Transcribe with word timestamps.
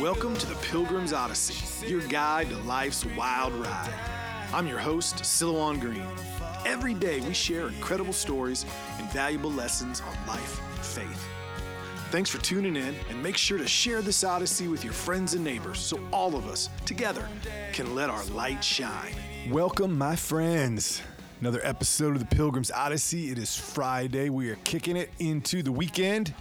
Welcome 0.00 0.36
to 0.36 0.46
the 0.46 0.54
Pilgrim's 0.54 1.12
Odyssey, 1.12 1.84
your 1.84 2.02
guide 2.02 2.50
to 2.50 2.56
life's 2.58 3.04
wild 3.16 3.52
ride. 3.52 3.92
I'm 4.52 4.68
your 4.68 4.78
host, 4.78 5.16
Silouan 5.16 5.80
Green. 5.80 6.06
Every 6.64 6.94
day 6.94 7.18
we 7.18 7.34
share 7.34 7.66
incredible 7.66 8.12
stories 8.12 8.64
and 8.98 9.10
valuable 9.10 9.50
lessons 9.50 10.00
on 10.00 10.14
life 10.28 10.60
and 10.60 10.78
faith. 10.86 11.26
Thanks 12.12 12.30
for 12.30 12.38
tuning 12.38 12.76
in, 12.76 12.94
and 13.10 13.20
make 13.20 13.36
sure 13.36 13.58
to 13.58 13.66
share 13.66 14.00
this 14.00 14.22
Odyssey 14.22 14.68
with 14.68 14.84
your 14.84 14.92
friends 14.92 15.34
and 15.34 15.42
neighbors 15.42 15.80
so 15.80 15.98
all 16.12 16.36
of 16.36 16.46
us, 16.46 16.70
together, 16.86 17.28
can 17.72 17.96
let 17.96 18.08
our 18.08 18.24
light 18.26 18.62
shine. 18.62 19.16
Welcome, 19.50 19.98
my 19.98 20.14
friends. 20.14 21.02
Another 21.40 21.60
episode 21.64 22.14
of 22.14 22.20
the 22.20 22.36
Pilgrim's 22.36 22.70
Odyssey. 22.70 23.32
It 23.32 23.38
is 23.38 23.56
Friday. 23.56 24.30
We 24.30 24.48
are 24.50 24.58
kicking 24.62 24.96
it 24.96 25.10
into 25.18 25.64
the 25.64 25.72
weekend. 25.72 26.32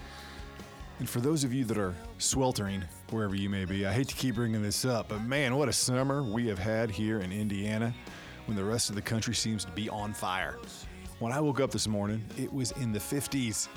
And 1.00 1.10
for 1.10 1.22
those 1.22 1.44
of 1.44 1.56
you 1.56 1.66
that 1.66 1.78
are 1.80 1.96
sweltering 2.20 2.84
wherever 3.12 3.36
you 3.36 3.50
may 3.50 3.66
be, 3.66 3.86
I 3.86 3.94
hate 3.94 4.08
to 4.10 4.16
keep 4.16 4.36
bringing 4.36 4.62
this 4.62 4.86
up, 4.86 5.10
but 5.10 5.22
man, 5.22 5.56
what 5.56 5.70
a 5.70 5.74
summer 5.74 6.24
we 6.24 6.48
have 6.48 6.60
had 6.60 6.92
here 6.92 7.20
in 7.20 7.32
Indiana 7.32 7.94
when 8.46 8.58
the 8.58 8.64
rest 8.64 8.90
of 8.90 8.96
the 8.96 9.02
country 9.02 9.34
seems 9.34 9.66
to 9.66 9.72
be 9.72 9.90
on 9.90 10.14
fire. 10.14 10.58
When 11.20 11.32
I 11.32 11.42
woke 11.42 11.60
up 11.60 11.72
this 11.72 11.88
morning, 11.88 12.24
it 12.38 12.52
was 12.52 12.72
in 12.74 12.92
the 12.92 13.00
50s. 13.00 13.68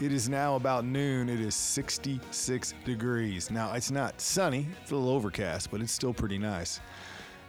It 0.00 0.12
is 0.12 0.28
now 0.28 0.56
about 0.56 0.84
noon. 0.84 1.28
It 1.28 1.40
is 1.40 1.54
66 1.54 2.74
degrees. 2.84 3.50
Now, 3.50 3.72
it's 3.72 3.90
not 3.90 4.20
sunny, 4.20 4.66
it's 4.82 4.90
a 4.90 4.96
little 4.96 5.10
overcast, 5.10 5.70
but 5.70 5.80
it's 5.80 5.92
still 5.92 6.14
pretty 6.14 6.38
nice. 6.38 6.80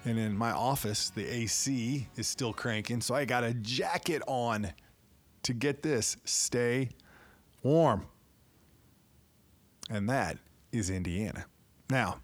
And 0.05 0.17
in 0.17 0.37
my 0.37 0.51
office, 0.51 1.09
the 1.09 1.25
AC 1.25 2.07
is 2.15 2.27
still 2.27 2.53
cranking, 2.53 3.01
so 3.01 3.15
I 3.15 3.25
got 3.25 3.43
a 3.43 3.53
jacket 3.55 4.21
on 4.27 4.71
to 5.43 5.53
get 5.53 5.81
this 5.81 6.17
stay 6.25 6.89
warm. 7.63 8.05
And 9.89 10.09
that 10.09 10.37
is 10.71 10.89
Indiana. 10.89 11.45
Now, 11.89 12.19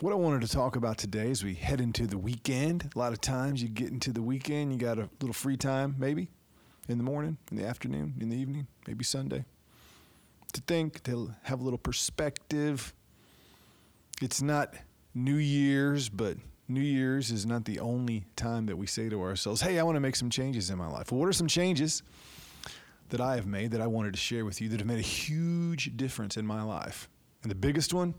what 0.00 0.12
I 0.12 0.16
wanted 0.16 0.42
to 0.42 0.48
talk 0.48 0.76
about 0.76 0.96
today 0.96 1.30
as 1.30 1.42
we 1.42 1.54
head 1.54 1.80
into 1.80 2.06
the 2.06 2.18
weekend. 2.18 2.90
A 2.94 2.98
lot 2.98 3.12
of 3.12 3.20
times 3.20 3.62
you 3.62 3.68
get 3.68 3.90
into 3.90 4.12
the 4.12 4.22
weekend, 4.22 4.72
you 4.72 4.78
got 4.78 4.98
a 4.98 5.08
little 5.20 5.34
free 5.34 5.56
time, 5.56 5.96
maybe 5.98 6.28
in 6.88 6.98
the 6.98 7.04
morning, 7.04 7.36
in 7.50 7.56
the 7.56 7.66
afternoon, 7.66 8.14
in 8.20 8.28
the 8.28 8.36
evening, 8.36 8.68
maybe 8.86 9.04
Sunday, 9.04 9.44
to 10.52 10.60
think, 10.62 11.02
to 11.02 11.34
have 11.42 11.60
a 11.60 11.64
little 11.64 11.78
perspective. 11.78 12.94
It's 14.22 14.40
not 14.40 14.74
New 15.14 15.36
Year's, 15.36 16.08
but 16.08 16.36
New 16.68 16.80
Year's 16.80 17.30
is 17.30 17.44
not 17.44 17.64
the 17.64 17.80
only 17.80 18.24
time 18.36 18.66
that 18.66 18.76
we 18.76 18.86
say 18.86 19.08
to 19.08 19.20
ourselves, 19.20 19.60
hey, 19.60 19.78
I 19.78 19.82
want 19.82 19.96
to 19.96 20.00
make 20.00 20.16
some 20.16 20.30
changes 20.30 20.70
in 20.70 20.78
my 20.78 20.88
life. 20.88 21.10
Well, 21.10 21.20
what 21.20 21.28
are 21.28 21.32
some 21.32 21.48
changes 21.48 22.02
that 23.10 23.20
I 23.20 23.36
have 23.36 23.46
made 23.46 23.70
that 23.72 23.80
I 23.80 23.86
wanted 23.86 24.14
to 24.14 24.20
share 24.20 24.44
with 24.44 24.60
you 24.60 24.68
that 24.70 24.80
have 24.80 24.86
made 24.86 24.98
a 24.98 25.02
huge 25.02 25.96
difference 25.96 26.36
in 26.36 26.46
my 26.46 26.62
life? 26.62 27.08
And 27.42 27.50
the 27.50 27.56
biggest 27.56 27.94
one, 27.94 28.14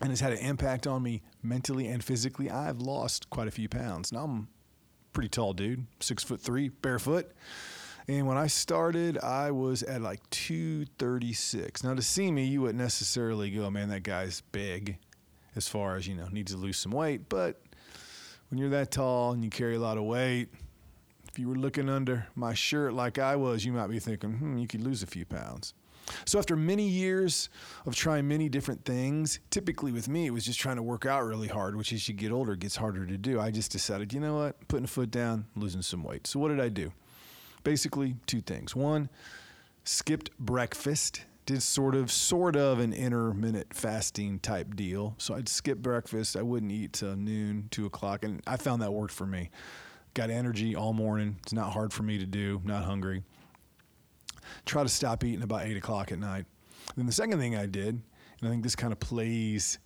and 0.00 0.10
has 0.10 0.20
had 0.20 0.32
an 0.32 0.38
impact 0.38 0.86
on 0.86 1.02
me 1.02 1.22
mentally 1.42 1.86
and 1.86 2.02
physically, 2.02 2.50
I've 2.50 2.80
lost 2.80 3.30
quite 3.30 3.48
a 3.48 3.52
few 3.52 3.68
pounds. 3.68 4.12
Now 4.12 4.24
I'm 4.24 4.48
pretty 5.12 5.28
tall 5.28 5.52
dude, 5.52 5.86
six 6.00 6.24
foot 6.24 6.40
three, 6.40 6.68
barefoot. 6.68 7.32
And 8.08 8.26
when 8.26 8.36
I 8.36 8.48
started, 8.48 9.18
I 9.18 9.52
was 9.52 9.82
at 9.84 10.02
like 10.02 10.28
236. 10.30 11.84
Now, 11.84 11.94
to 11.94 12.02
see 12.02 12.32
me, 12.32 12.44
you 12.44 12.62
wouldn't 12.62 12.78
necessarily 12.78 13.50
go, 13.50 13.70
man, 13.70 13.90
that 13.90 14.02
guy's 14.02 14.40
big 14.52 14.98
as 15.54 15.68
far 15.68 15.96
as, 15.96 16.08
you 16.08 16.16
know, 16.16 16.26
needs 16.32 16.52
to 16.52 16.58
lose 16.58 16.78
some 16.78 16.92
weight. 16.92 17.28
But 17.28 17.62
when 18.48 18.58
you're 18.58 18.70
that 18.70 18.90
tall 18.90 19.32
and 19.32 19.44
you 19.44 19.50
carry 19.50 19.76
a 19.76 19.80
lot 19.80 19.98
of 19.98 20.04
weight, 20.04 20.48
if 21.32 21.38
you 21.38 21.48
were 21.48 21.56
looking 21.56 21.88
under 21.88 22.26
my 22.34 22.52
shirt 22.52 22.92
like 22.92 23.18
I 23.18 23.36
was, 23.36 23.64
you 23.64 23.72
might 23.72 23.86
be 23.86 23.98
thinking, 23.98 24.32
hmm, 24.32 24.58
you 24.58 24.66
could 24.66 24.82
lose 24.82 25.02
a 25.02 25.06
few 25.06 25.24
pounds. 25.24 25.72
So 26.26 26.38
after 26.38 26.56
many 26.56 26.86
years 26.86 27.48
of 27.86 27.94
trying 27.94 28.28
many 28.28 28.50
different 28.50 28.84
things, 28.84 29.40
typically 29.48 29.92
with 29.92 30.08
me, 30.08 30.26
it 30.26 30.30
was 30.30 30.44
just 30.44 30.60
trying 30.60 30.76
to 30.76 30.82
work 30.82 31.06
out 31.06 31.24
really 31.24 31.48
hard, 31.48 31.74
which 31.74 31.90
as 31.92 32.06
you 32.06 32.12
get 32.12 32.32
older, 32.32 32.54
gets 32.54 32.76
harder 32.76 33.06
to 33.06 33.16
do. 33.16 33.40
I 33.40 33.50
just 33.50 33.72
decided, 33.72 34.12
you 34.12 34.20
know 34.20 34.34
what, 34.34 34.68
putting 34.68 34.84
a 34.84 34.88
foot 34.88 35.10
down, 35.10 35.46
losing 35.56 35.80
some 35.80 36.02
weight. 36.02 36.26
So 36.26 36.38
what 36.38 36.48
did 36.48 36.60
I 36.60 36.68
do? 36.68 36.92
Basically, 37.64 38.16
two 38.26 38.42
things. 38.42 38.76
One, 38.76 39.08
skipped 39.84 40.36
breakfast 40.38 41.24
did 41.46 41.62
sort 41.62 41.94
of 41.94 42.12
sort 42.12 42.56
of 42.56 42.78
an 42.78 42.92
intermittent 42.92 43.72
fasting 43.72 44.38
type 44.40 44.76
deal. 44.76 45.14
So 45.16 45.34
I'd 45.34 45.48
skip 45.48 45.78
breakfast. 45.78 46.36
I 46.36 46.42
wouldn't 46.42 46.72
eat 46.72 46.92
till 46.92 47.16
noon, 47.16 47.68
two 47.70 47.86
o'clock, 47.86 48.22
and 48.22 48.42
I 48.46 48.58
found 48.58 48.82
that 48.82 48.92
worked 48.92 49.14
for 49.14 49.26
me. 49.26 49.50
Got 50.14 50.30
energy 50.30 50.76
all 50.76 50.92
morning. 50.92 51.36
It's 51.42 51.52
not 51.52 51.72
hard 51.72 51.92
for 51.92 52.02
me 52.02 52.18
to 52.18 52.26
do. 52.26 52.60
Not 52.64 52.84
hungry. 52.84 53.22
Try 54.66 54.82
to 54.82 54.88
stop 54.88 55.24
eating 55.24 55.42
about 55.42 55.66
eight 55.66 55.76
o'clock 55.76 56.12
at 56.12 56.18
night. 56.18 56.44
Then 56.96 57.06
the 57.06 57.12
second 57.12 57.38
thing 57.38 57.56
I 57.56 57.66
did, 57.66 57.88
and 57.88 58.48
I 58.48 58.48
think 58.48 58.62
this 58.62 58.76
kind 58.76 58.92
of 58.92 59.00
plays 59.00 59.78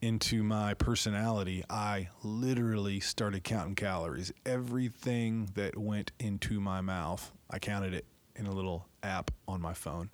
into 0.00 0.42
my 0.42 0.74
personality, 0.74 1.64
I 1.68 2.08
literally 2.22 3.00
started 3.00 3.42
counting 3.44 3.74
calories. 3.74 4.32
Everything 4.46 5.48
that 5.54 5.76
went 5.76 6.12
into 6.18 6.60
my 6.60 6.80
mouth, 6.80 7.32
I 7.50 7.58
counted 7.58 7.94
it 7.94 8.04
in 8.36 8.46
a 8.46 8.52
little 8.52 8.86
app 9.02 9.30
on 9.48 9.60
my 9.60 9.74
phone 9.74 10.10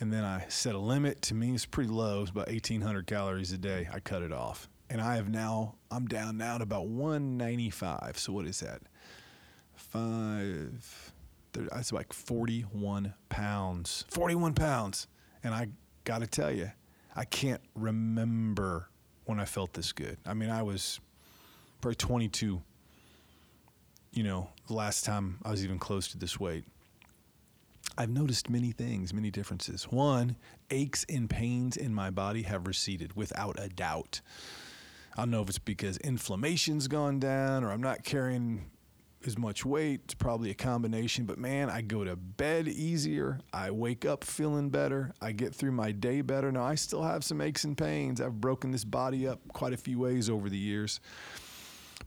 and 0.00 0.12
then 0.12 0.24
I 0.24 0.46
set 0.48 0.74
a 0.74 0.78
limit. 0.78 1.22
To 1.22 1.34
me, 1.34 1.54
it's 1.54 1.64
pretty 1.64 1.90
low. 1.90 2.22
It's 2.22 2.30
about 2.30 2.48
1,800 2.48 3.06
calories 3.06 3.52
a 3.52 3.58
day. 3.58 3.88
I 3.92 4.00
cut 4.00 4.22
it 4.22 4.32
off, 4.32 4.68
and 4.92 5.00
I 5.00 5.16
have 5.16 5.30
now. 5.30 5.76
I'm 5.90 6.06
down 6.06 6.36
now 6.36 6.58
to 6.58 6.64
about 6.64 6.86
195. 6.86 8.18
So 8.18 8.34
what 8.34 8.46
is 8.46 8.60
that? 8.60 8.82
Five. 9.74 11.12
That's 11.52 11.92
like 11.92 12.12
41 12.12 13.14
pounds. 13.30 14.04
41 14.10 14.52
pounds, 14.52 15.06
and 15.42 15.54
I 15.54 15.68
got 16.04 16.20
to 16.20 16.26
tell 16.26 16.52
you, 16.52 16.70
I 17.16 17.24
can't 17.24 17.62
remember 17.74 18.88
when 19.24 19.40
I 19.40 19.46
felt 19.46 19.72
this 19.72 19.92
good. 19.92 20.18
I 20.26 20.34
mean, 20.34 20.50
I 20.50 20.62
was 20.62 21.00
probably 21.80 21.96
22. 21.96 22.60
You 24.12 24.22
know, 24.22 24.50
the 24.66 24.74
last 24.74 25.06
time 25.06 25.38
I 25.42 25.50
was 25.50 25.64
even 25.64 25.78
close 25.78 26.08
to 26.08 26.18
this 26.18 26.38
weight. 26.38 26.64
I've 27.96 28.10
noticed 28.10 28.50
many 28.50 28.72
things, 28.72 29.14
many 29.14 29.30
differences. 29.30 29.84
One, 29.84 30.36
aches 30.70 31.06
and 31.08 31.28
pains 31.30 31.78
in 31.78 31.94
my 31.94 32.10
body 32.10 32.42
have 32.42 32.66
receded 32.66 33.16
without 33.16 33.56
a 33.58 33.68
doubt. 33.68 34.20
I 35.16 35.22
don't 35.22 35.30
know 35.30 35.42
if 35.42 35.48
it's 35.48 35.58
because 35.58 35.98
inflammation's 35.98 36.88
gone 36.88 37.18
down 37.18 37.64
or 37.64 37.70
I'm 37.70 37.82
not 37.82 38.02
carrying 38.02 38.70
as 39.26 39.38
much 39.38 39.64
weight. 39.64 40.00
It's 40.04 40.14
probably 40.14 40.50
a 40.50 40.54
combination, 40.54 41.26
but 41.26 41.38
man, 41.38 41.70
I 41.70 41.82
go 41.82 42.02
to 42.02 42.16
bed 42.16 42.66
easier. 42.68 43.38
I 43.52 43.70
wake 43.70 44.04
up 44.04 44.24
feeling 44.24 44.70
better. 44.70 45.12
I 45.20 45.32
get 45.32 45.54
through 45.54 45.72
my 45.72 45.92
day 45.92 46.22
better. 46.22 46.50
Now, 46.50 46.64
I 46.64 46.74
still 46.76 47.02
have 47.02 47.24
some 47.24 47.40
aches 47.40 47.64
and 47.64 47.76
pains. 47.76 48.20
I've 48.20 48.40
broken 48.40 48.70
this 48.70 48.84
body 48.84 49.28
up 49.28 49.40
quite 49.52 49.72
a 49.72 49.76
few 49.76 49.98
ways 49.98 50.30
over 50.30 50.48
the 50.48 50.58
years. 50.58 51.00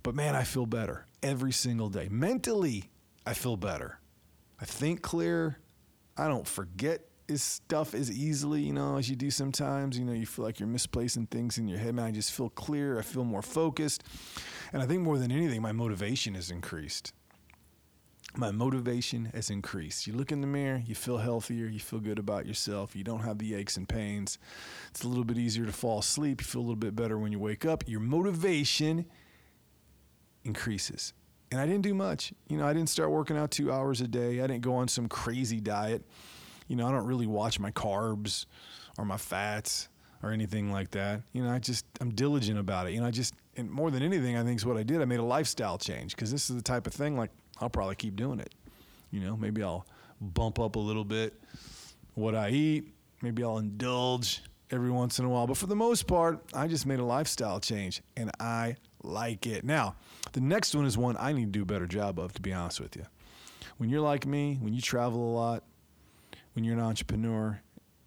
But 0.04 0.16
man, 0.16 0.36
I 0.36 0.44
feel 0.44 0.66
better 0.66 1.06
every 1.24 1.52
single 1.52 1.90
day. 1.90 2.08
Mentally, 2.10 2.90
I 3.26 3.34
feel 3.34 3.58
better. 3.58 4.00
I 4.60 4.66
think 4.66 5.02
clear. 5.02 5.60
I 6.18 6.28
don't 6.28 6.48
forget 6.48 7.02
his 7.28 7.42
stuff 7.42 7.94
as 7.94 8.12
easily, 8.12 8.62
you 8.62 8.74
know, 8.74 8.98
as 8.98 9.10
you 9.10 9.16
do 9.16 9.32
sometimes. 9.32 9.98
You 9.98 10.06
know, 10.06 10.14
you 10.14 10.26
feel 10.26 10.46
like 10.46 10.60
you're 10.60 10.68
misplacing 10.68 11.28
things 11.28 11.58
in 11.58 11.68
your 11.68 11.80
head. 11.80 11.96
Man, 11.96 12.06
I 12.06 12.12
just 12.12 12.32
feel 12.32 12.50
clear. 12.50 13.00
I 13.00 13.02
feel 13.02 13.24
more 13.24 13.42
focused. 13.42 14.04
And 14.74 14.82
I 14.82 14.86
think 14.86 15.02
more 15.02 15.18
than 15.18 15.32
anything, 15.32 15.62
my 15.62 15.72
motivation 15.72 16.36
has 16.36 16.52
increased. 16.52 17.14
My 18.38 18.52
motivation 18.52 19.32
has 19.34 19.50
increased. 19.50 20.08
You 20.08 20.14
look 20.14 20.32
in 20.32 20.42
the 20.42 20.48
mirror, 20.48 20.82
you 20.86 20.94
feel 20.94 21.20
healthier, 21.20 21.68
you 21.68 21.80
feel 21.80 22.02
good 22.02 22.20
about 22.20 22.46
yourself, 22.46 22.94
you 22.94 23.04
don't 23.04 23.22
have 23.22 23.38
the 23.38 23.56
aches 23.56 23.78
and 23.78 23.88
pains. 23.88 24.40
It's 24.90 25.04
a 25.04 25.08
little 25.08 25.24
bit 25.24 25.38
easier 25.38 25.66
to 25.66 25.72
fall 25.72 26.00
asleep, 26.00 26.42
you 26.42 26.46
feel 26.46 26.60
a 26.60 26.64
little 26.64 26.76
bit 26.76 26.98
better 26.98 27.18
when 27.18 27.32
you 27.32 27.40
wake 27.40 27.64
up. 27.64 27.86
Your 27.88 28.02
motivation 28.02 29.06
increases 30.44 31.14
and 31.52 31.62
I 31.62 31.66
didn't 31.66 31.84
do 31.84 31.94
much. 31.94 32.34
You 32.50 32.58
know, 32.58 32.66
I 32.66 32.74
didn't 32.74 32.90
start 32.90 33.12
working 33.12 33.38
out 33.38 33.52
two 33.52 33.72
hours 33.72 34.02
a 34.02 34.08
day. 34.08 34.42
I 34.42 34.48
didn't 34.48 34.62
go 34.62 34.76
on 34.76 34.88
some 34.88 35.08
crazy 35.08 35.60
diet. 35.60 36.04
You 36.68 36.76
know, 36.76 36.88
I 36.88 36.92
don't 36.92 37.06
really 37.06 37.28
watch 37.28 37.60
my 37.60 37.72
carbs 37.72 38.46
or 38.98 39.06
my 39.06 39.18
fats 39.18 39.90
or 40.24 40.32
anything 40.32 40.72
like 40.72 40.92
that. 40.92 41.22
You 41.34 41.44
know, 41.44 41.52
I 41.52 41.60
just 41.60 41.86
I'm 42.02 42.10
diligent 42.12 42.60
about 42.60 42.88
it. 42.88 42.94
You 42.94 43.02
know, 43.02 43.08
I 43.08 43.12
just 43.12 43.34
and 43.58 43.70
more 43.70 43.92
than 43.92 44.04
anything, 44.04 44.38
I 44.38 44.44
think 44.44 44.60
is 44.60 44.66
what 44.66 44.78
I 44.78 44.84
did. 44.84 45.02
I 45.02 45.06
made 45.06 45.20
a 45.20 45.24
lifestyle 45.24 45.78
change 45.78 46.16
because 46.16 46.32
this 46.32 46.50
is 46.50 46.56
the 46.56 46.62
type 46.62 46.88
of 46.88 46.94
thing 46.94 47.18
like 47.18 47.32
I'll 47.60 47.70
probably 47.70 47.96
keep 47.96 48.16
doing 48.16 48.40
it. 48.40 48.54
You 49.12 49.22
know, 49.22 49.38
maybe 49.38 49.64
I'll 49.64 49.86
bump 50.20 50.60
up 50.60 50.76
a 50.76 50.80
little 50.80 51.06
bit 51.06 51.34
what 52.16 52.36
I 52.36 52.50
eat. 52.50 52.94
Maybe 53.22 53.44
I'll 53.44 53.60
indulge 53.60 54.42
every 54.72 54.92
once 54.92 55.20
in 55.20 55.26
a 55.26 55.30
while. 55.30 55.48
But 55.48 55.58
for 55.58 55.68
the 55.68 55.76
most 55.76 56.08
part, 56.08 56.40
I 56.54 56.68
just 56.68 56.86
made 56.86 57.00
a 57.00 57.06
lifestyle 57.06 57.60
change 57.60 58.02
and 58.18 58.32
I 58.40 58.76
like 59.04 59.46
it. 59.46 59.64
Now, 59.64 59.96
the 60.34 60.42
next 60.42 60.76
one 60.76 60.86
is 60.86 60.98
one 60.98 61.16
I 61.20 61.32
need 61.32 61.46
to 61.46 61.60
do 61.60 61.62
a 61.62 61.66
better 61.66 61.88
job 61.88 62.20
of, 62.20 62.34
to 62.34 62.42
be 62.42 62.52
honest 62.52 62.80
with 62.82 62.96
you. 62.96 63.06
When 63.78 63.90
you're 63.90 64.02
like 64.02 64.26
me, 64.26 64.58
when 64.62 64.74
you 64.74 64.82
travel 64.82 65.20
a 65.20 65.34
lot, 65.34 65.64
when 66.56 66.64
you're 66.64 66.74
an 66.74 66.84
entrepreneur 66.84 67.62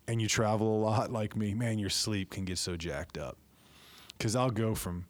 and 0.08 0.20
you 0.20 0.26
travel 0.26 0.78
a 0.78 0.80
lot 0.80 1.12
like 1.12 1.36
me, 1.36 1.54
man, 1.54 1.78
your 1.78 1.90
sleep 1.90 2.30
can 2.30 2.44
get 2.44 2.58
so 2.58 2.76
jacked 2.76 3.18
up. 3.18 3.36
Because 4.16 4.34
I'll 4.34 4.50
go 4.50 4.74
from 4.74 5.04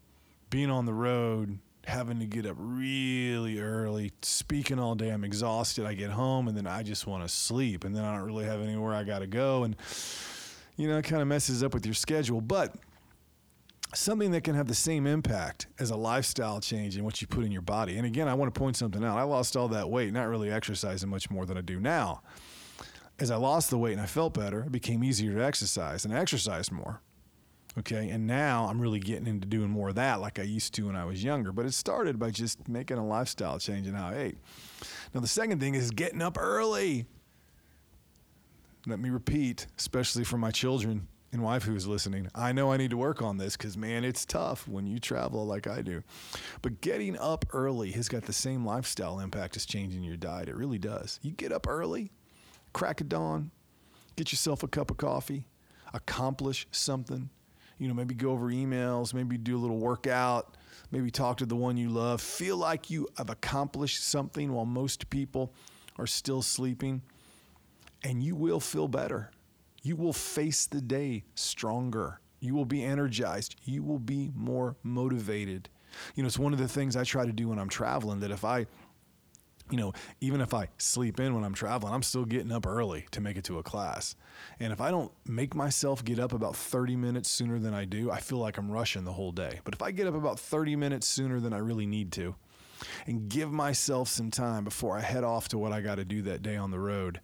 being 0.50 0.70
on 0.70 0.84
the 0.84 0.92
road, 0.92 1.58
having 1.84 2.18
to 2.18 2.26
get 2.26 2.44
up 2.44 2.56
really 2.58 3.60
early, 3.60 4.12
speaking 4.22 4.78
all 4.78 4.94
day. 4.94 5.10
I'm 5.10 5.24
exhausted. 5.24 5.86
I 5.86 5.94
get 5.94 6.10
home 6.10 6.48
and 6.48 6.56
then 6.56 6.66
I 6.66 6.82
just 6.82 7.06
want 7.06 7.22
to 7.22 7.28
sleep. 7.28 7.84
And 7.84 7.96
then 7.96 8.04
I 8.04 8.16
don't 8.16 8.26
really 8.26 8.44
have 8.44 8.60
anywhere 8.60 8.92
I 8.92 9.04
got 9.04 9.20
to 9.20 9.26
go. 9.26 9.62
And 9.62 9.76
you 10.76 10.88
know, 10.88 10.98
it 10.98 11.04
kind 11.04 11.22
of 11.22 11.28
messes 11.28 11.62
up 11.62 11.74
with 11.74 11.86
your 11.86 11.94
schedule. 11.94 12.40
But 12.40 12.74
something 13.94 14.32
that 14.32 14.44
can 14.44 14.54
have 14.54 14.68
the 14.68 14.74
same 14.74 15.06
impact 15.06 15.66
as 15.78 15.90
a 15.90 15.96
lifestyle 15.96 16.60
change 16.60 16.96
in 16.96 17.04
what 17.04 17.20
you 17.20 17.26
put 17.26 17.44
in 17.44 17.52
your 17.52 17.62
body. 17.62 17.96
And 17.96 18.06
again, 18.06 18.28
I 18.28 18.34
want 18.34 18.52
to 18.52 18.58
point 18.58 18.76
something 18.76 19.02
out. 19.04 19.16
I 19.16 19.22
lost 19.22 19.56
all 19.56 19.68
that 19.68 19.88
weight, 19.88 20.12
not 20.12 20.28
really 20.28 20.50
exercising 20.50 21.08
much 21.08 21.30
more 21.30 21.46
than 21.46 21.56
I 21.56 21.62
do 21.62 21.80
now. 21.80 22.22
As 23.20 23.30
I 23.30 23.36
lost 23.36 23.70
the 23.70 23.78
weight 23.78 23.92
and 23.92 24.00
I 24.00 24.06
felt 24.06 24.34
better, 24.34 24.60
it 24.60 24.72
became 24.72 25.02
easier 25.02 25.34
to 25.34 25.44
exercise 25.44 26.04
and 26.04 26.14
I 26.14 26.18
exercised 26.18 26.70
more. 26.70 27.00
Okay. 27.78 28.08
And 28.08 28.26
now 28.26 28.66
I'm 28.66 28.80
really 28.80 28.98
getting 28.98 29.26
into 29.26 29.46
doing 29.46 29.70
more 29.70 29.90
of 29.90 29.94
that 29.96 30.20
like 30.20 30.38
I 30.38 30.42
used 30.42 30.74
to 30.74 30.86
when 30.86 30.96
I 30.96 31.04
was 31.04 31.22
younger. 31.22 31.52
But 31.52 31.66
it 31.66 31.74
started 31.74 32.18
by 32.18 32.30
just 32.30 32.68
making 32.68 32.98
a 32.98 33.06
lifestyle 33.06 33.58
change 33.58 33.86
in 33.86 33.94
how 33.94 34.08
I 34.08 34.18
ate. 34.18 34.38
Now, 35.14 35.20
the 35.20 35.28
second 35.28 35.60
thing 35.60 35.74
is 35.74 35.90
getting 35.90 36.22
up 36.22 36.38
early. 36.38 37.06
Let 38.86 38.98
me 38.98 39.10
repeat, 39.10 39.66
especially 39.76 40.24
for 40.24 40.38
my 40.38 40.50
children 40.50 41.06
and 41.30 41.42
wife 41.42 41.62
who's 41.62 41.86
listening, 41.86 42.28
I 42.34 42.52
know 42.52 42.72
I 42.72 42.78
need 42.78 42.90
to 42.90 42.96
work 42.96 43.20
on 43.20 43.36
this 43.36 43.56
because, 43.56 43.76
man, 43.76 44.02
it's 44.02 44.24
tough 44.24 44.66
when 44.66 44.86
you 44.86 44.98
travel 44.98 45.46
like 45.46 45.66
I 45.66 45.82
do. 45.82 46.02
But 46.62 46.80
getting 46.80 47.18
up 47.18 47.44
early 47.52 47.92
has 47.92 48.08
got 48.08 48.22
the 48.22 48.32
same 48.32 48.64
lifestyle 48.64 49.20
impact 49.20 49.56
as 49.56 49.66
changing 49.66 50.02
your 50.02 50.16
diet. 50.16 50.48
It 50.48 50.56
really 50.56 50.78
does. 50.78 51.20
You 51.22 51.32
get 51.32 51.52
up 51.52 51.68
early, 51.68 52.10
crack 52.78 53.00
of 53.00 53.08
dawn, 53.08 53.50
get 54.16 54.32
yourself 54.32 54.62
a 54.62 54.68
cup 54.68 54.90
of 54.90 54.96
coffee, 54.96 55.46
accomplish 55.92 56.66
something. 56.70 57.30
You 57.78 57.88
know, 57.88 57.94
maybe 57.94 58.14
go 58.14 58.30
over 58.30 58.46
emails, 58.46 59.14
maybe 59.14 59.38
do 59.38 59.56
a 59.56 59.60
little 59.60 59.78
workout, 59.78 60.56
maybe 60.90 61.10
talk 61.10 61.36
to 61.38 61.46
the 61.46 61.56
one 61.56 61.76
you 61.76 61.90
love. 61.90 62.20
Feel 62.20 62.56
like 62.56 62.90
you 62.90 63.08
have 63.16 63.30
accomplished 63.30 64.02
something 64.02 64.52
while 64.52 64.64
most 64.64 65.10
people 65.10 65.52
are 65.96 66.06
still 66.06 66.42
sleeping, 66.42 67.02
and 68.02 68.22
you 68.22 68.34
will 68.34 68.60
feel 68.60 68.88
better 68.88 69.30
you 69.82 69.96
will 69.96 70.12
face 70.12 70.66
the 70.66 70.80
day 70.80 71.24
stronger. 71.34 72.20
You 72.40 72.54
will 72.54 72.64
be 72.64 72.84
energized. 72.84 73.56
You 73.64 73.82
will 73.82 73.98
be 73.98 74.30
more 74.34 74.76
motivated. 74.82 75.68
You 76.14 76.22
know, 76.22 76.26
it's 76.26 76.38
one 76.38 76.52
of 76.52 76.58
the 76.58 76.68
things 76.68 76.96
I 76.96 77.04
try 77.04 77.24
to 77.24 77.32
do 77.32 77.48
when 77.48 77.58
I'm 77.58 77.68
traveling 77.68 78.20
that 78.20 78.30
if 78.30 78.44
I, 78.44 78.66
you 79.70 79.78
know, 79.78 79.92
even 80.20 80.40
if 80.40 80.54
I 80.54 80.68
sleep 80.78 81.20
in 81.20 81.34
when 81.34 81.44
I'm 81.44 81.54
traveling, 81.54 81.92
I'm 81.92 82.02
still 82.02 82.24
getting 82.24 82.52
up 82.52 82.66
early 82.66 83.06
to 83.12 83.20
make 83.20 83.36
it 83.36 83.44
to 83.44 83.58
a 83.58 83.62
class. 83.62 84.16
And 84.60 84.72
if 84.72 84.80
I 84.80 84.90
don't 84.90 85.12
make 85.26 85.54
myself 85.54 86.04
get 86.04 86.18
up 86.18 86.32
about 86.32 86.56
30 86.56 86.96
minutes 86.96 87.28
sooner 87.28 87.58
than 87.58 87.74
I 87.74 87.84
do, 87.84 88.10
I 88.10 88.20
feel 88.20 88.38
like 88.38 88.58
I'm 88.58 88.70
rushing 88.70 89.04
the 89.04 89.12
whole 89.12 89.32
day. 89.32 89.60
But 89.64 89.74
if 89.74 89.82
I 89.82 89.90
get 89.90 90.06
up 90.06 90.14
about 90.14 90.38
30 90.38 90.76
minutes 90.76 91.06
sooner 91.06 91.40
than 91.40 91.52
I 91.52 91.58
really 91.58 91.86
need 91.86 92.12
to, 92.12 92.34
and 93.06 93.28
give 93.28 93.50
myself 93.50 94.08
some 94.08 94.30
time 94.30 94.64
before 94.64 94.96
I 94.96 95.00
head 95.00 95.24
off 95.24 95.48
to 95.48 95.58
what 95.58 95.72
I 95.72 95.80
got 95.80 95.96
to 95.96 96.04
do 96.04 96.22
that 96.22 96.42
day 96.42 96.56
on 96.56 96.70
the 96.70 96.78
road, 96.78 97.20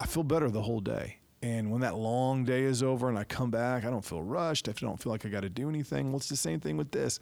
I 0.00 0.06
feel 0.06 0.22
better 0.22 0.50
the 0.50 0.62
whole 0.62 0.80
day. 0.80 1.18
And 1.42 1.70
when 1.70 1.82
that 1.82 1.96
long 1.96 2.44
day 2.44 2.62
is 2.62 2.82
over 2.82 3.08
and 3.08 3.18
I 3.18 3.24
come 3.24 3.50
back, 3.50 3.84
I 3.84 3.90
don't 3.90 4.04
feel 4.04 4.22
rushed. 4.22 4.68
I 4.68 4.72
don't 4.72 5.00
feel 5.00 5.12
like 5.12 5.26
I 5.26 5.28
got 5.28 5.40
to 5.40 5.50
do 5.50 5.68
anything. 5.68 6.08
Well, 6.08 6.16
it's 6.16 6.28
the 6.28 6.36
same 6.36 6.58
thing 6.58 6.76
with 6.76 6.90
this. 6.90 7.20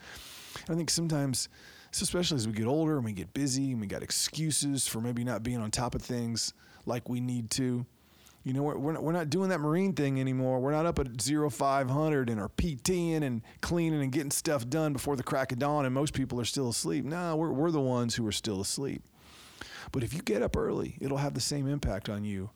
I 0.68 0.74
think 0.74 0.90
sometimes, 0.90 1.48
especially 1.92 2.36
as 2.36 2.46
we 2.46 2.52
get 2.52 2.66
older 2.66 2.96
and 2.96 3.04
we 3.04 3.12
get 3.12 3.32
busy 3.34 3.72
and 3.72 3.80
we 3.80 3.86
got 3.86 4.02
excuses 4.02 4.86
for 4.86 5.00
maybe 5.00 5.24
not 5.24 5.42
being 5.42 5.58
on 5.58 5.70
top 5.70 5.94
of 5.94 6.02
things 6.02 6.54
like 6.86 7.08
we 7.08 7.20
need 7.20 7.50
to. 7.52 7.86
You 8.44 8.52
know, 8.52 8.62
we're, 8.62 8.76
we're, 8.76 8.92
not, 8.92 9.02
we're 9.04 9.12
not 9.12 9.30
doing 9.30 9.50
that 9.50 9.60
marine 9.60 9.92
thing 9.92 10.18
anymore. 10.18 10.58
We're 10.58 10.72
not 10.72 10.84
up 10.84 10.98
at 10.98 11.20
zero 11.20 11.48
five 11.48 11.88
hundred 11.88 12.28
and 12.28 12.40
are 12.40 12.48
PTing 12.48 13.22
and 13.22 13.42
cleaning 13.60 14.02
and 14.02 14.10
getting 14.10 14.32
stuff 14.32 14.68
done 14.68 14.92
before 14.92 15.14
the 15.14 15.22
crack 15.22 15.52
of 15.52 15.60
dawn, 15.60 15.84
and 15.84 15.94
most 15.94 16.12
people 16.12 16.40
are 16.40 16.44
still 16.44 16.68
asleep. 16.68 17.04
No, 17.04 17.36
we're, 17.36 17.52
we're 17.52 17.70
the 17.70 17.80
ones 17.80 18.16
who 18.16 18.26
are 18.26 18.32
still 18.32 18.60
asleep. 18.60 19.02
But 19.92 20.02
if 20.02 20.12
you 20.12 20.22
get 20.22 20.42
up 20.42 20.56
early, 20.56 20.96
it'll 21.00 21.18
have 21.18 21.34
the 21.34 21.40
same 21.40 21.68
impact 21.68 22.08
on 22.08 22.24
you 22.24 22.50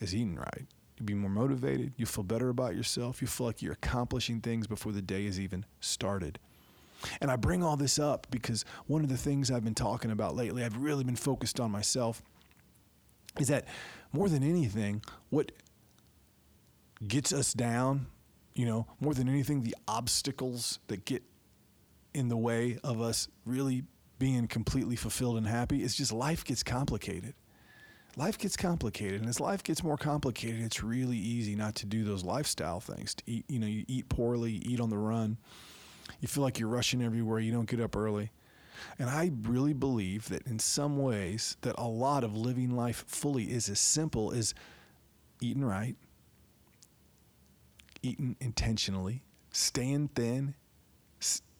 as 0.00 0.14
eating 0.14 0.34
right. 0.34 0.66
You'll 0.98 1.06
be 1.06 1.14
more 1.14 1.30
motivated. 1.30 1.92
You 1.96 2.06
feel 2.06 2.24
better 2.24 2.48
about 2.48 2.74
yourself. 2.74 3.22
You 3.22 3.28
feel 3.28 3.46
like 3.46 3.62
you're 3.62 3.72
accomplishing 3.74 4.40
things 4.40 4.66
before 4.66 4.92
the 4.92 5.02
day 5.02 5.26
is 5.26 5.38
even 5.38 5.64
started. 5.80 6.38
And 7.20 7.30
I 7.30 7.36
bring 7.36 7.62
all 7.62 7.76
this 7.76 7.98
up 7.98 8.26
because 8.30 8.64
one 8.86 9.02
of 9.02 9.08
the 9.08 9.16
things 9.16 9.50
I've 9.50 9.64
been 9.64 9.74
talking 9.74 10.10
about 10.10 10.36
lately, 10.36 10.64
I've 10.64 10.76
really 10.76 11.04
been 11.04 11.16
focused 11.16 11.60
on 11.60 11.70
myself, 11.70 12.22
is 13.38 13.48
that 13.48 13.66
more 14.12 14.28
than 14.28 14.42
anything, 14.42 15.02
what 15.30 15.52
gets 17.06 17.32
us 17.32 17.52
down, 17.52 18.06
you 18.54 18.66
know, 18.66 18.86
more 19.00 19.14
than 19.14 19.28
anything, 19.28 19.62
the 19.62 19.76
obstacles 19.88 20.78
that 20.88 21.04
get 21.04 21.22
in 22.12 22.28
the 22.28 22.36
way 22.36 22.78
of 22.82 23.00
us 23.00 23.28
really 23.46 23.84
being 24.18 24.46
completely 24.48 24.96
fulfilled 24.96 25.36
and 25.36 25.46
happy 25.46 25.82
is 25.82 25.96
just 25.96 26.12
life 26.12 26.44
gets 26.44 26.62
complicated. 26.62 27.34
Life 28.16 28.36
gets 28.38 28.56
complicated 28.56 29.20
and 29.20 29.30
as 29.30 29.40
life 29.40 29.62
gets 29.62 29.84
more 29.84 29.96
complicated 29.96 30.60
it's 30.60 30.82
really 30.82 31.16
easy 31.16 31.54
not 31.54 31.76
to 31.76 31.86
do 31.86 32.02
those 32.04 32.24
lifestyle 32.24 32.80
things 32.80 33.14
to 33.14 33.22
eat 33.26 33.44
you 33.48 33.60
know 33.60 33.68
you 33.68 33.84
eat 33.86 34.08
poorly 34.08 34.54
eat 34.64 34.80
on 34.80 34.90
the 34.90 34.98
run 34.98 35.38
you 36.20 36.28
feel 36.28 36.42
like 36.42 36.58
you're 36.58 36.68
rushing 36.68 37.02
everywhere 37.02 37.38
you 37.38 37.52
don't 37.52 37.68
get 37.68 37.80
up 37.80 37.96
early 37.96 38.30
and 38.98 39.08
i 39.10 39.30
really 39.42 39.72
believe 39.72 40.28
that 40.28 40.46
in 40.46 40.58
some 40.58 40.98
ways 40.98 41.56
that 41.62 41.74
a 41.78 41.86
lot 41.86 42.24
of 42.24 42.36
living 42.36 42.70
life 42.70 43.04
fully 43.06 43.44
is 43.44 43.68
as 43.68 43.78
simple 43.78 44.32
as 44.32 44.54
eating 45.40 45.64
right 45.64 45.96
eating 48.02 48.36
intentionally 48.40 49.22
staying 49.52 50.08
thin 50.08 50.54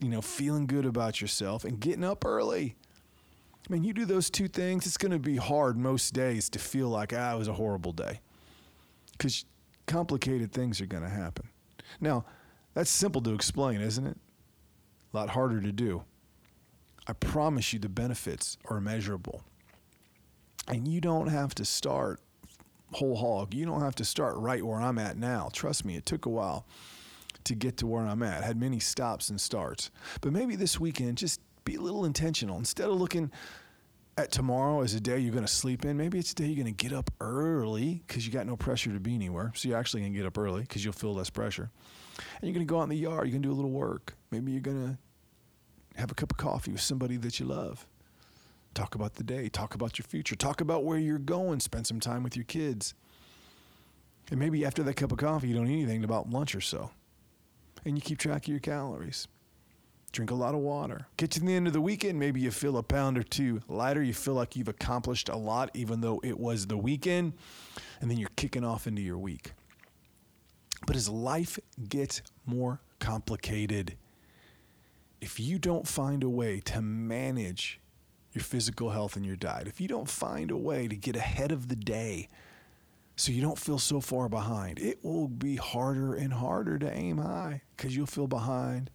you 0.00 0.08
know 0.08 0.22
feeling 0.22 0.66
good 0.66 0.86
about 0.86 1.20
yourself 1.20 1.64
and 1.64 1.80
getting 1.80 2.04
up 2.04 2.24
early 2.24 2.76
I 3.70 3.72
mean, 3.72 3.84
you 3.84 3.92
do 3.92 4.04
those 4.04 4.30
two 4.30 4.48
things, 4.48 4.84
it's 4.84 4.96
going 4.96 5.12
to 5.12 5.18
be 5.20 5.36
hard 5.36 5.76
most 5.76 6.12
days 6.12 6.48
to 6.50 6.58
feel 6.58 6.88
like, 6.88 7.12
ah, 7.16 7.34
it 7.34 7.38
was 7.38 7.46
a 7.46 7.52
horrible 7.52 7.92
day. 7.92 8.20
Because 9.12 9.44
complicated 9.86 10.52
things 10.52 10.80
are 10.80 10.86
going 10.86 11.04
to 11.04 11.08
happen. 11.08 11.48
Now, 12.00 12.24
that's 12.74 12.90
simple 12.90 13.20
to 13.22 13.32
explain, 13.32 13.80
isn't 13.80 14.06
it? 14.06 14.16
A 15.12 15.16
lot 15.16 15.30
harder 15.30 15.60
to 15.60 15.72
do. 15.72 16.04
I 17.06 17.12
promise 17.12 17.72
you 17.72 17.78
the 17.78 17.88
benefits 17.88 18.56
are 18.66 18.76
immeasurable. 18.76 19.42
And 20.68 20.86
you 20.86 21.00
don't 21.00 21.28
have 21.28 21.54
to 21.56 21.64
start 21.64 22.20
whole 22.92 23.16
hog. 23.16 23.54
You 23.54 23.66
don't 23.66 23.80
have 23.80 23.94
to 23.96 24.04
start 24.04 24.36
right 24.36 24.64
where 24.64 24.80
I'm 24.80 24.98
at 24.98 25.16
now. 25.16 25.48
Trust 25.52 25.84
me, 25.84 25.96
it 25.96 26.06
took 26.06 26.26
a 26.26 26.28
while 26.28 26.66
to 27.44 27.54
get 27.54 27.76
to 27.78 27.86
where 27.86 28.06
I'm 28.06 28.22
at. 28.22 28.42
I 28.42 28.46
had 28.46 28.60
many 28.60 28.78
stops 28.78 29.30
and 29.30 29.40
starts. 29.40 29.90
But 30.20 30.32
maybe 30.32 30.56
this 30.56 30.78
weekend, 30.78 31.18
just 31.18 31.40
be 31.64 31.76
a 31.76 31.80
little 31.80 32.04
intentional. 32.04 32.58
Instead 32.58 32.88
of 32.88 33.00
looking 33.00 33.30
tomorrow 34.30 34.82
is 34.82 34.94
a 34.94 35.00
day 35.00 35.18
you're 35.18 35.32
going 35.32 35.46
to 35.46 35.52
sleep 35.52 35.84
in, 35.84 35.96
maybe 35.96 36.18
it's 36.18 36.32
a 36.32 36.34
day 36.34 36.46
you're 36.46 36.62
going 36.62 36.74
to 36.74 36.88
get 36.88 36.92
up 36.92 37.10
early 37.20 38.02
because 38.06 38.26
you 38.26 38.32
got 38.32 38.46
no 38.46 38.56
pressure 38.56 38.92
to 38.92 39.00
be 39.00 39.14
anywhere. 39.14 39.52
So 39.54 39.68
you're 39.68 39.78
actually 39.78 40.00
going 40.00 40.12
to 40.12 40.18
get 40.18 40.26
up 40.26 40.36
early 40.36 40.62
because 40.62 40.84
you'll 40.84 40.92
feel 40.92 41.14
less 41.14 41.30
pressure. 41.30 41.70
And 42.18 42.42
you're 42.42 42.54
going 42.54 42.66
to 42.66 42.70
go 42.70 42.80
out 42.80 42.84
in 42.84 42.88
the 42.90 42.96
yard. 42.96 43.26
You're 43.26 43.32
going 43.32 43.42
to 43.42 43.48
do 43.48 43.52
a 43.52 43.56
little 43.56 43.70
work. 43.70 44.14
Maybe 44.30 44.52
you're 44.52 44.60
going 44.60 44.96
to 45.96 46.00
have 46.00 46.10
a 46.10 46.14
cup 46.14 46.32
of 46.32 46.36
coffee 46.36 46.72
with 46.72 46.80
somebody 46.80 47.16
that 47.16 47.40
you 47.40 47.46
love. 47.46 47.86
Talk 48.74 48.94
about 48.94 49.14
the 49.14 49.24
day. 49.24 49.48
Talk 49.48 49.74
about 49.74 49.98
your 49.98 50.04
future. 50.04 50.36
Talk 50.36 50.60
about 50.60 50.84
where 50.84 50.98
you're 50.98 51.18
going. 51.18 51.60
Spend 51.60 51.86
some 51.86 52.00
time 52.00 52.22
with 52.22 52.36
your 52.36 52.44
kids. 52.44 52.94
And 54.30 54.38
maybe 54.38 54.64
after 54.64 54.82
that 54.84 54.94
cup 54.94 55.12
of 55.12 55.18
coffee, 55.18 55.48
you 55.48 55.54
don't 55.54 55.66
eat 55.66 55.82
anything 55.82 56.04
about 56.04 56.30
lunch 56.30 56.54
or 56.54 56.60
so. 56.60 56.90
And 57.84 57.96
you 57.96 58.02
keep 58.02 58.18
track 58.18 58.44
of 58.44 58.48
your 58.48 58.60
calories. 58.60 59.26
Drink 60.12 60.30
a 60.32 60.34
lot 60.34 60.54
of 60.54 60.60
water. 60.60 61.06
Get 61.16 61.30
to 61.32 61.40
the 61.40 61.54
end 61.54 61.68
of 61.68 61.72
the 61.72 61.80
weekend, 61.80 62.18
maybe 62.18 62.40
you 62.40 62.50
feel 62.50 62.76
a 62.76 62.82
pound 62.82 63.16
or 63.16 63.22
two 63.22 63.62
lighter. 63.68 64.02
You 64.02 64.12
feel 64.14 64.34
like 64.34 64.56
you've 64.56 64.68
accomplished 64.68 65.28
a 65.28 65.36
lot, 65.36 65.70
even 65.74 66.00
though 66.00 66.20
it 66.24 66.38
was 66.38 66.66
the 66.66 66.76
weekend. 66.76 67.34
And 68.00 68.10
then 68.10 68.18
you're 68.18 68.30
kicking 68.34 68.64
off 68.64 68.86
into 68.86 69.02
your 69.02 69.18
week. 69.18 69.52
But 70.86 70.96
as 70.96 71.08
life 71.08 71.58
gets 71.88 72.22
more 72.44 72.80
complicated, 72.98 73.96
if 75.20 75.38
you 75.38 75.58
don't 75.58 75.86
find 75.86 76.24
a 76.24 76.28
way 76.28 76.60
to 76.60 76.80
manage 76.80 77.78
your 78.32 78.42
physical 78.42 78.90
health 78.90 79.14
and 79.14 79.24
your 79.24 79.36
diet, 79.36 79.68
if 79.68 79.80
you 79.80 79.86
don't 79.86 80.08
find 80.08 80.50
a 80.50 80.56
way 80.56 80.88
to 80.88 80.96
get 80.96 81.14
ahead 81.14 81.52
of 81.52 81.68
the 81.68 81.76
day 81.76 82.28
so 83.14 83.30
you 83.30 83.42
don't 83.42 83.58
feel 83.58 83.78
so 83.78 84.00
far 84.00 84.28
behind, 84.28 84.78
it 84.80 85.04
will 85.04 85.28
be 85.28 85.56
harder 85.56 86.14
and 86.14 86.32
harder 86.32 86.78
to 86.78 86.90
aim 86.90 87.18
high 87.18 87.62
because 87.76 87.94
you'll 87.94 88.06
feel 88.06 88.26
behind 88.26 88.90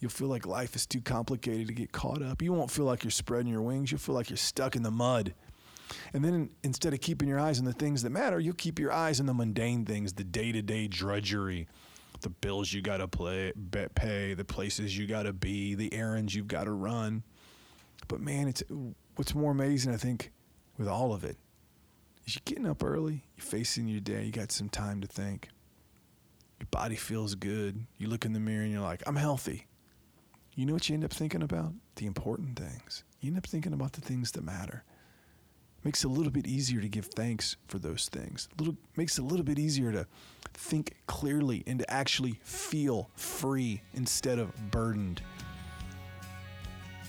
You'll 0.00 0.10
feel 0.10 0.28
like 0.28 0.46
life 0.46 0.76
is 0.76 0.86
too 0.86 1.00
complicated 1.00 1.66
to 1.68 1.74
get 1.74 1.90
caught 1.90 2.22
up. 2.22 2.40
You 2.40 2.52
won't 2.52 2.70
feel 2.70 2.84
like 2.84 3.02
you're 3.02 3.10
spreading 3.10 3.50
your 3.50 3.62
wings. 3.62 3.90
You'll 3.90 3.98
feel 3.98 4.14
like 4.14 4.30
you're 4.30 4.36
stuck 4.36 4.76
in 4.76 4.82
the 4.82 4.90
mud. 4.90 5.34
And 6.12 6.24
then 6.24 6.50
instead 6.62 6.92
of 6.92 7.00
keeping 7.00 7.28
your 7.28 7.40
eyes 7.40 7.58
on 7.58 7.64
the 7.64 7.72
things 7.72 8.02
that 8.02 8.10
matter, 8.10 8.38
you'll 8.38 8.54
keep 8.54 8.78
your 8.78 8.92
eyes 8.92 9.18
on 9.20 9.26
the 9.26 9.34
mundane 9.34 9.84
things, 9.84 10.12
the 10.12 10.24
day 10.24 10.52
to 10.52 10.62
day 10.62 10.86
drudgery, 10.86 11.66
the 12.20 12.28
bills 12.28 12.72
you 12.72 12.82
got 12.82 12.98
to 12.98 13.08
pay, 13.08 14.34
the 14.34 14.44
places 14.44 14.96
you 14.96 15.06
got 15.06 15.24
to 15.24 15.32
be, 15.32 15.74
the 15.74 15.92
errands 15.92 16.34
you've 16.34 16.48
got 16.48 16.64
to 16.64 16.72
run. 16.72 17.24
But 18.06 18.20
man, 18.20 18.48
it's 18.48 18.62
what's 19.16 19.34
more 19.34 19.50
amazing, 19.50 19.92
I 19.92 19.96
think, 19.96 20.30
with 20.76 20.88
all 20.88 21.12
of 21.12 21.24
it 21.24 21.36
is 22.26 22.36
you're 22.36 22.42
getting 22.44 22.66
up 22.66 22.84
early, 22.84 23.24
you're 23.36 23.46
facing 23.46 23.88
your 23.88 24.00
day, 24.00 24.24
you 24.24 24.32
got 24.32 24.52
some 24.52 24.68
time 24.68 25.00
to 25.00 25.06
think. 25.06 25.48
Your 26.60 26.68
body 26.70 26.96
feels 26.96 27.34
good. 27.34 27.86
You 27.98 28.08
look 28.08 28.24
in 28.24 28.32
the 28.32 28.40
mirror 28.40 28.62
and 28.62 28.72
you're 28.72 28.82
like, 28.82 29.02
I'm 29.06 29.16
healthy 29.16 29.67
you 30.58 30.66
know 30.66 30.72
what 30.72 30.88
you 30.88 30.94
end 30.94 31.04
up 31.04 31.12
thinking 31.12 31.44
about? 31.44 31.72
The 31.94 32.06
important 32.06 32.58
things. 32.58 33.04
You 33.20 33.28
end 33.28 33.38
up 33.38 33.46
thinking 33.46 33.72
about 33.72 33.92
the 33.92 34.00
things 34.00 34.32
that 34.32 34.42
matter. 34.42 34.82
makes 35.84 36.02
it 36.02 36.08
a 36.08 36.10
little 36.10 36.32
bit 36.32 36.48
easier 36.48 36.80
to 36.80 36.88
give 36.88 37.06
thanks 37.06 37.56
for 37.68 37.78
those 37.78 38.08
things. 38.08 38.48
Little 38.58 38.76
makes 38.96 39.18
it 39.18 39.22
a 39.22 39.24
little 39.24 39.44
bit 39.44 39.60
easier 39.60 39.92
to 39.92 40.04
think 40.54 40.96
clearly 41.06 41.62
and 41.68 41.78
to 41.78 41.88
actually 41.88 42.40
feel 42.42 43.08
free 43.14 43.80
instead 43.94 44.40
of 44.40 44.52
burdened. 44.72 45.22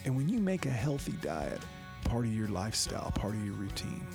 And 0.06 0.16
when 0.16 0.30
you 0.30 0.38
make 0.38 0.68
a 0.68 0.70
healthy 0.70 1.14
diet 1.14 1.60
part 2.04 2.26
of 2.26 2.34
your 2.34 2.50
lifestyle, 2.50 3.10
part 3.16 3.34
of 3.34 3.44
your 3.44 3.56
routine, 3.56 4.06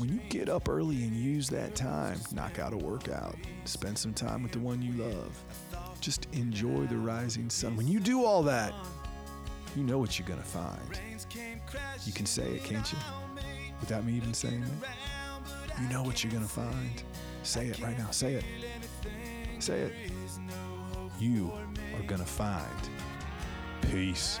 when 0.00 0.08
you 0.08 0.20
get 0.30 0.48
up 0.48 0.68
early 0.68 1.02
and 1.04 1.14
use 1.14 1.48
that 1.50 1.74
time, 1.74 2.18
knock 2.32 2.58
out 2.58 2.72
a 2.72 2.76
workout, 2.76 3.36
spend 3.66 3.98
some 3.98 4.14
time 4.14 4.42
with 4.42 4.52
the 4.52 4.58
one 4.58 4.80
you 4.80 4.92
love, 4.92 5.38
just 6.00 6.26
enjoy 6.32 6.86
the 6.86 6.96
rising 6.96 7.50
sun. 7.50 7.76
When 7.76 7.86
you 7.86 8.00
do 8.00 8.24
all 8.24 8.42
that, 8.44 8.72
you 9.76 9.82
know 9.82 9.98
what 9.98 10.18
you're 10.18 10.26
going 10.26 10.40
to 10.40 10.46
find. 10.46 10.98
You 12.06 12.12
can 12.12 12.24
say 12.24 12.44
it, 12.44 12.64
can't 12.64 12.90
you? 12.90 12.98
Without 13.80 14.04
me 14.04 14.14
even 14.14 14.32
saying 14.32 14.62
it. 14.62 15.80
You 15.82 15.88
know 15.88 16.02
what 16.02 16.24
you're 16.24 16.32
going 16.32 16.44
to 16.44 16.50
find. 16.50 17.02
Say 17.42 17.66
it 17.66 17.78
right 17.80 17.96
now. 17.98 18.10
Say 18.10 18.34
it. 18.34 18.44
Say 19.58 19.80
it. 19.80 19.92
You 21.18 21.52
are 21.96 22.02
going 22.06 22.20
to 22.20 22.26
find 22.26 22.64
peace. 23.90 24.40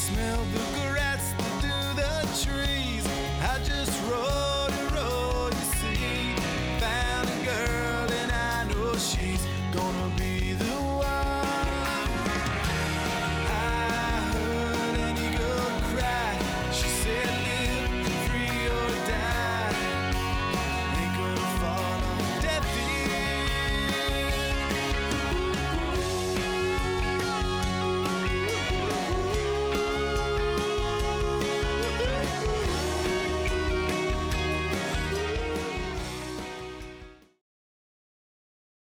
Smell 0.00 0.42
the 0.54 0.80
grass 0.80 1.34
through 1.60 1.92
the 1.94 2.12
trees. 2.42 2.99